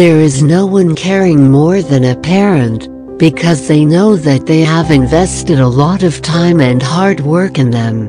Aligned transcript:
There 0.00 0.18
is 0.18 0.42
no 0.42 0.64
one 0.64 0.94
caring 0.94 1.50
more 1.50 1.82
than 1.82 2.04
a 2.04 2.16
parent, 2.16 2.88
because 3.18 3.68
they 3.68 3.84
know 3.84 4.16
that 4.16 4.46
they 4.46 4.62
have 4.62 4.90
invested 4.90 5.60
a 5.60 5.68
lot 5.68 6.02
of 6.02 6.22
time 6.22 6.62
and 6.62 6.82
hard 6.82 7.20
work 7.20 7.58
in 7.58 7.70
them. 7.70 8.08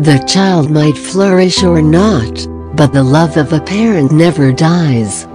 The 0.00 0.18
child 0.26 0.72
might 0.72 0.98
flourish 0.98 1.62
or 1.62 1.80
not, 1.80 2.48
but 2.74 2.92
the 2.92 3.04
love 3.04 3.36
of 3.36 3.52
a 3.52 3.60
parent 3.60 4.10
never 4.10 4.50
dies. 4.50 5.28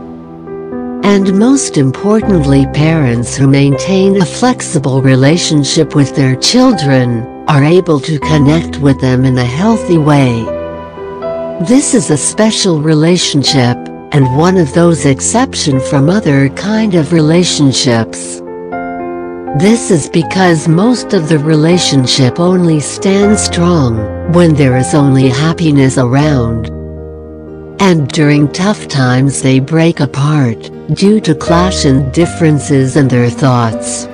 And 1.06 1.40
most 1.40 1.78
importantly 1.78 2.68
parents 2.74 3.38
who 3.38 3.48
maintain 3.48 4.22
a 4.22 4.26
flexible 4.26 5.02
relationship 5.02 5.96
with 5.96 6.18
their 6.18 6.36
children, 6.36 7.24
are 7.48 7.64
able 7.64 8.02
to 8.02 8.20
connect 8.20 8.80
with 8.80 9.00
them 9.00 9.24
in 9.24 9.38
a 9.38 9.46
healthy 9.46 9.98
way. 9.98 10.44
This 11.66 11.94
is 11.94 12.10
a 12.10 12.18
special 12.18 12.82
relationship, 12.82 13.78
and 14.12 14.38
one 14.38 14.58
of 14.58 14.74
those 14.74 15.06
exception 15.06 15.80
from 15.80 16.10
other 16.10 16.50
kind 16.50 16.96
of 16.96 17.14
relationships. 17.14 18.42
This 19.58 19.92
is 19.92 20.10
because 20.10 20.68
most 20.68 21.14
of 21.14 21.28
the 21.28 21.40
relationship 21.40 22.40
only 22.40 22.80
stands 22.80 23.44
strong 23.44 24.32
when 24.32 24.54
there 24.54 24.78
is 24.78 24.94
only 24.94 25.30
happiness 25.30 25.98
around. 25.98 26.68
And 27.82 28.08
during 28.10 28.52
tough 28.52 28.88
times 28.88 29.42
they 29.42 29.60
break 29.60 30.00
apart 30.00 30.70
due 30.94 31.20
to 31.22 31.34
clash 31.34 31.86
and 31.86 32.12
differences 32.14 32.96
in 32.96 33.08
their 33.08 33.30
thoughts. 33.30 34.08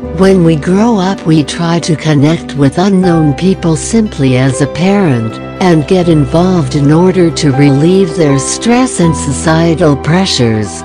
When 0.00 0.44
we 0.44 0.56
grow 0.56 0.96
up 0.96 1.26
we 1.26 1.44
try 1.44 1.78
to 1.80 1.94
connect 1.94 2.54
with 2.54 2.78
unknown 2.78 3.34
people 3.34 3.76
simply 3.76 4.38
as 4.38 4.62
a 4.62 4.66
parent, 4.66 5.34
and 5.60 5.86
get 5.86 6.08
involved 6.08 6.74
in 6.74 6.90
order 6.90 7.30
to 7.30 7.52
relieve 7.52 8.16
their 8.16 8.38
stress 8.38 9.00
and 9.00 9.14
societal 9.14 9.94
pressures. 9.94 10.80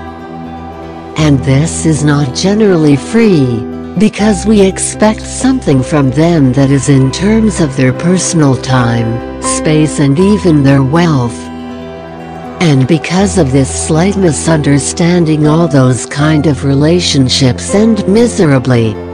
And 1.16 1.38
this 1.44 1.86
is 1.86 2.04
not 2.04 2.34
generally 2.34 2.96
free, 2.96 3.64
because 3.98 4.44
we 4.44 4.60
expect 4.60 5.22
something 5.22 5.82
from 5.82 6.10
them 6.10 6.52
that 6.52 6.70
is 6.70 6.90
in 6.90 7.10
terms 7.10 7.60
of 7.60 7.74
their 7.74 7.94
personal 7.94 8.54
time, 8.54 9.40
space 9.40 9.98
and 9.98 10.18
even 10.18 10.62
their 10.62 10.82
wealth. 10.82 11.38
And 12.60 12.86
because 12.86 13.38
of 13.38 13.50
this 13.50 13.86
slight 13.86 14.18
misunderstanding 14.18 15.46
all 15.46 15.68
those 15.68 16.04
kind 16.04 16.46
of 16.46 16.64
relationships 16.64 17.74
end 17.74 18.06
miserably. 18.06 19.05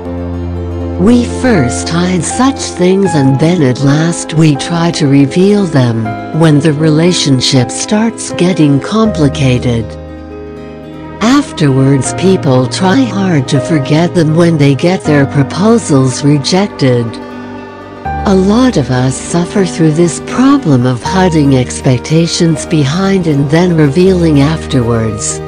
We 1.03 1.25
first 1.25 1.89
hide 1.89 2.23
such 2.23 2.61
things 2.61 3.11
and 3.17 3.37
then 3.41 3.61
at 3.61 3.81
last 3.81 4.35
we 4.35 4.55
try 4.55 4.93
to 4.93 5.09
reveal 5.09 5.65
them, 5.65 6.05
when 6.39 6.61
the 6.61 6.73
relationship 6.73 7.73
starts 7.73 8.33
getting 8.35 8.79
complicated. 8.79 9.85
Afterwards 11.21 12.15
people 12.15 12.69
try 12.69 13.01
hard 13.01 13.49
to 13.49 13.61
forget 13.61 14.15
them 14.15 14.37
when 14.37 14.57
they 14.57 14.77
get 14.77 15.03
their 15.03 15.27
proposals 15.27 16.23
rejected. 16.23 17.05
A 18.29 18.35
lot 18.35 18.77
of 18.77 18.93
us 18.93 19.21
suffer 19.21 19.65
through 19.65 19.95
this 19.95 20.21
problem 20.29 20.87
of 20.87 21.03
hiding 21.03 21.57
expectations 21.57 22.65
behind 22.65 23.27
and 23.27 23.51
then 23.51 23.77
revealing 23.77 24.41
afterwards. 24.41 25.41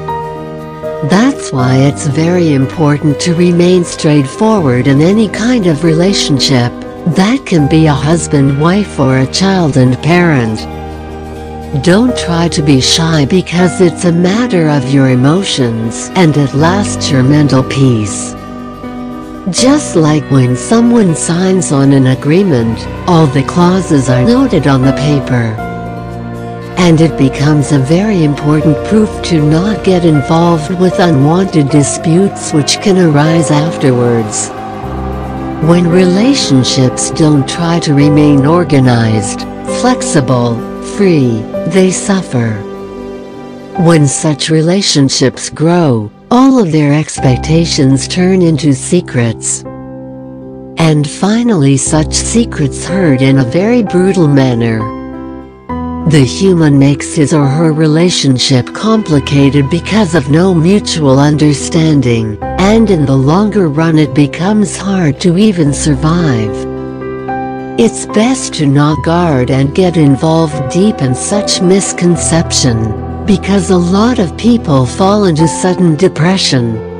That's 1.09 1.51
why 1.51 1.77
it's 1.77 2.07
very 2.07 2.53
important 2.53 3.19
to 3.21 3.35
remain 3.35 3.83
straightforward 3.83 4.87
in 4.87 5.01
any 5.01 5.29
kind 5.29 5.67
of 5.67 5.83
relationship, 5.83 6.71
that 7.15 7.45
can 7.45 7.69
be 7.69 7.85
a 7.85 7.93
husband 7.93 8.59
wife 8.59 8.99
or 8.99 9.19
a 9.19 9.27
child 9.27 9.77
and 9.77 9.95
parent. 10.01 10.61
Don't 11.83 12.17
try 12.17 12.47
to 12.47 12.63
be 12.63 12.81
shy 12.81 13.25
because 13.25 13.81
it's 13.81 14.05
a 14.05 14.11
matter 14.11 14.67
of 14.67 14.91
your 14.91 15.09
emotions 15.09 16.09
and 16.15 16.35
at 16.37 16.55
last 16.55 17.11
your 17.11 17.21
mental 17.21 17.63
peace. 17.63 18.33
Just 19.51 19.95
like 19.95 20.23
when 20.31 20.55
someone 20.55 21.13
signs 21.13 21.71
on 21.71 21.93
an 21.93 22.07
agreement, 22.07 22.79
all 23.07 23.27
the 23.27 23.43
clauses 23.43 24.09
are 24.09 24.25
noted 24.25 24.65
on 24.65 24.81
the 24.81 24.93
paper 24.93 25.64
and 26.77 27.01
it 27.01 27.17
becomes 27.17 27.71
a 27.71 27.79
very 27.79 28.23
important 28.23 28.75
proof 28.87 29.09
to 29.23 29.41
not 29.41 29.83
get 29.83 30.05
involved 30.05 30.79
with 30.79 30.99
unwanted 30.99 31.69
disputes 31.69 32.53
which 32.53 32.79
can 32.81 32.97
arise 32.97 33.51
afterwards. 33.51 34.49
When 35.67 35.87
relationships 35.87 37.11
don't 37.11 37.47
try 37.47 37.79
to 37.79 37.93
remain 37.93 38.45
organized, 38.45 39.41
flexible, 39.81 40.55
free, 40.97 41.41
they 41.67 41.91
suffer. 41.91 42.53
When 43.79 44.07
such 44.07 44.49
relationships 44.49 45.49
grow, 45.49 46.11
all 46.29 46.59
of 46.59 46.71
their 46.71 46.93
expectations 46.93 48.07
turn 48.07 48.41
into 48.41 48.73
secrets. 48.73 49.63
And 50.77 51.09
finally 51.09 51.77
such 51.77 52.13
secrets 52.13 52.85
hurt 52.85 53.21
in 53.21 53.39
a 53.39 53.43
very 53.43 53.81
brutal 53.81 54.27
manner. 54.27 55.04
The 56.07 56.23
human 56.23 56.77
makes 56.77 57.15
his 57.15 57.33
or 57.33 57.47
her 57.47 57.73
relationship 57.73 58.71
complicated 58.75 59.71
because 59.71 60.13
of 60.13 60.29
no 60.29 60.53
mutual 60.53 61.19
understanding, 61.19 62.37
and 62.41 62.91
in 62.91 63.07
the 63.07 63.15
longer 63.15 63.69
run 63.69 63.97
it 63.97 64.13
becomes 64.13 64.77
hard 64.77 65.19
to 65.21 65.35
even 65.39 65.73
survive. 65.73 66.55
It's 67.79 68.05
best 68.05 68.53
to 68.53 68.67
not 68.67 69.03
guard 69.03 69.49
and 69.49 69.73
get 69.73 69.97
involved 69.97 70.71
deep 70.71 71.01
in 71.01 71.15
such 71.15 71.59
misconception, 71.59 73.25
because 73.25 73.71
a 73.71 73.77
lot 73.77 74.19
of 74.19 74.37
people 74.37 74.85
fall 74.85 75.25
into 75.25 75.47
sudden 75.47 75.95
depression, 75.95 76.94